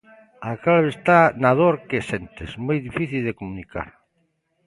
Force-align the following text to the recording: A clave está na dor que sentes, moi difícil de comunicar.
A 0.49 0.51
clave 0.63 0.87
está 0.95 1.19
na 1.41 1.51
dor 1.59 1.75
que 1.89 2.07
sentes, 2.11 2.49
moi 2.65 2.77
difícil 2.87 3.21
de 3.27 3.37
comunicar. 3.39 3.89